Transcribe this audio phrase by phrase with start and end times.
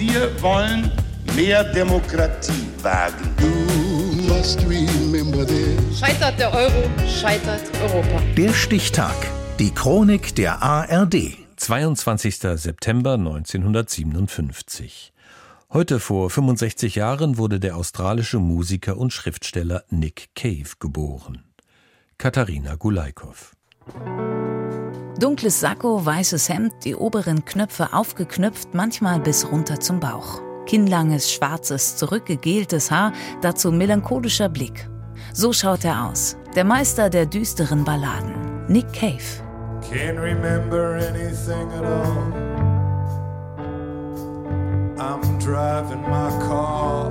[0.00, 0.90] Wir wollen
[1.36, 3.36] mehr Demokratie wagen.
[5.94, 8.22] Scheitert der Euro, scheitert Europa.
[8.34, 9.14] Der Stichtag.
[9.58, 11.36] Die Chronik der ARD.
[11.56, 12.38] 22.
[12.38, 15.12] September 1957.
[15.70, 21.44] Heute vor 65 Jahren wurde der australische Musiker und Schriftsteller Nick Cave geboren.
[22.16, 23.52] Katharina Gulaikow.
[25.20, 30.40] Dunkles Sakko, weißes Hemd, die oberen Knöpfe aufgeknöpft, manchmal bis runter zum Bauch.
[30.64, 34.88] Kinnlanges, schwarzes, zurückgegeltes Haar, dazu melancholischer Blick.
[35.34, 36.38] So schaut er aus.
[36.54, 38.64] Der Meister der düsteren Balladen.
[38.68, 39.42] Nick Cave.
[39.82, 42.32] Can't remember anything at all.
[44.96, 47.10] I'm driving my car.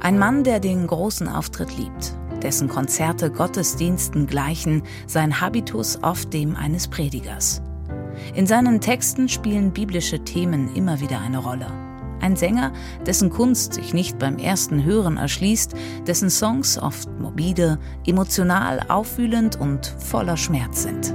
[0.00, 2.12] Ein Mann, der den großen Auftritt liebt,
[2.46, 7.60] dessen Konzerte Gottesdiensten gleichen, sein Habitus oft dem eines Predigers.
[8.36, 11.66] In seinen Texten spielen biblische Themen immer wieder eine Rolle.
[12.20, 12.72] Ein Sänger,
[13.04, 15.74] dessen Kunst sich nicht beim ersten Hören erschließt,
[16.06, 21.12] dessen Songs oft morbide, emotional aufwühlend und voller Schmerz sind.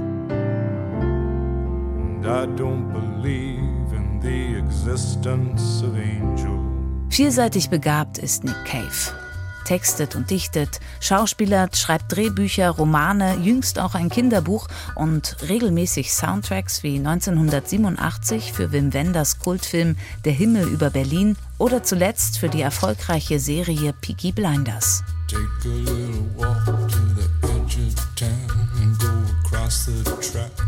[7.08, 9.21] Vielseitig begabt ist Nick Cave
[9.64, 16.98] textet und dichtet, schauspielert, schreibt Drehbücher, Romane, jüngst auch ein Kinderbuch und regelmäßig Soundtracks wie
[16.98, 23.92] 1987 für Wim Wenders Kultfilm Der Himmel über Berlin oder zuletzt für die erfolgreiche Serie
[24.00, 25.02] Peaky Blinders.
[25.28, 29.10] Take a little walk to the edge of town and go
[29.44, 30.61] across the track.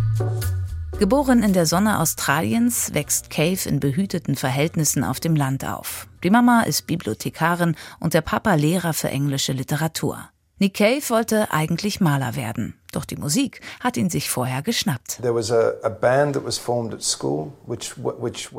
[1.04, 6.08] Geboren in der Sonne Australiens, wächst Cave in behüteten Verhältnissen auf dem Land auf.
[6.22, 10.30] Die Mama ist Bibliothekarin und der Papa Lehrer für englische Literatur.
[10.64, 15.20] Nick Cave wollte eigentlich Maler werden, doch die Musik hat ihn sich vorher geschnappt.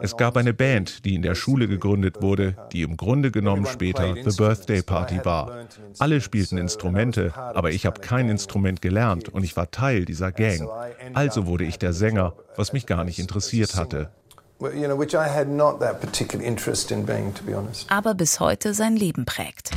[0.03, 4.13] Es gab eine Band, die in der Schule gegründet wurde, die im Grunde genommen später
[4.23, 5.65] The Birthday Party war.
[5.97, 10.69] Alle spielten Instrumente, aber ich habe kein Instrument gelernt und ich war Teil dieser Gang.
[11.15, 14.11] Also wurde ich der Sänger, was mich gar nicht interessiert hatte.
[17.89, 19.71] Aber bis heute sein Leben prägt.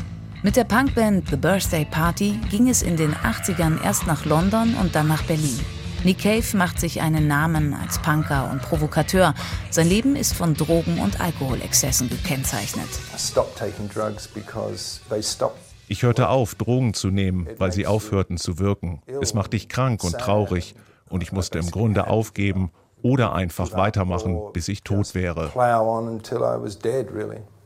[0.44, 4.94] Mit der Punkband The Birthday Party ging es in den 80ern erst nach London und
[4.94, 5.58] dann nach Berlin.
[6.04, 9.34] Nick Cave macht sich einen Namen als Punker und Provokateur.
[9.70, 12.86] Sein Leben ist von Drogen- und Alkoholexzessen gekennzeichnet.
[15.88, 19.02] Ich hörte auf, Drogen zu nehmen, weil sie aufhörten zu wirken.
[19.20, 20.76] Es macht dich krank und traurig.
[21.08, 22.70] Und ich musste im Grunde aufgeben
[23.02, 25.50] oder einfach weitermachen, bis ich tot wäre.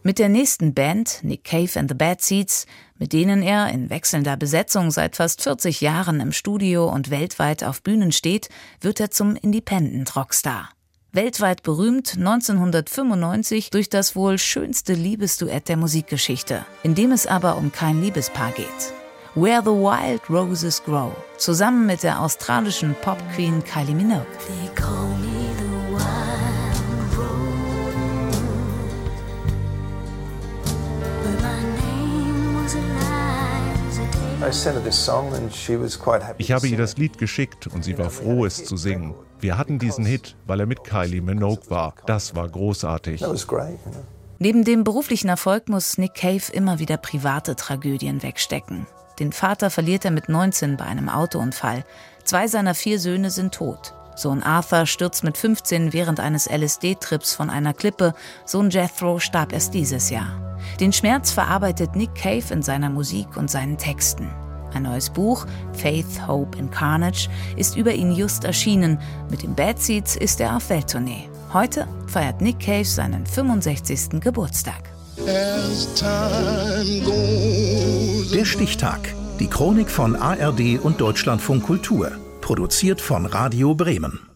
[0.05, 2.67] Mit der nächsten Band, Nick Cave and the Bad Seeds,
[2.99, 7.83] mit denen er in wechselnder Besetzung seit fast 40 Jahren im Studio und weltweit auf
[7.83, 8.49] Bühnen steht,
[8.81, 10.71] wird er zum Independent Rockstar.
[11.13, 17.71] Weltweit berühmt 1995 durch das wohl schönste Liebesduett der Musikgeschichte, in dem es aber um
[17.71, 18.67] kein Liebespaar geht.
[19.37, 24.27] Where the Wild Roses Grow, zusammen mit der australischen Pop-Queen Kylie Minogue.
[36.39, 39.15] Ich habe ihr das Lied geschickt und sie war froh, es zu singen.
[39.41, 41.95] Wir hatten diesen Hit, weil er mit Kylie Minogue war.
[42.07, 43.21] Das war großartig.
[44.39, 48.87] Neben dem beruflichen Erfolg muss Nick Cave immer wieder private Tragödien wegstecken.
[49.19, 51.85] Den Vater verliert er mit 19 bei einem Autounfall.
[52.25, 53.95] Zwei seiner vier Söhne sind tot.
[54.17, 58.15] Sohn Arthur stürzt mit 15 während eines LSD-Trips von einer Klippe.
[58.45, 60.52] Sohn Jethro starb erst dieses Jahr.
[60.81, 64.31] Den Schmerz verarbeitet Nick Cave in seiner Musik und seinen Texten.
[64.75, 68.99] Ein neues Buch, Faith, Hope and Carnage, ist über ihn just erschienen.
[69.31, 71.29] Mit den Bad Seeds ist er auf Welttournee.
[71.53, 74.21] Heute feiert Nick Cave seinen 65.
[74.21, 74.83] Geburtstag.
[78.33, 79.15] Der Stichtag.
[79.39, 82.13] Die Chronik von ARD und Deutschlandfunk Kultur.
[82.41, 84.32] Produziert von Radio Bremen.